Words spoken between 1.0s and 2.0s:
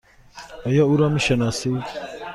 می شناسی؟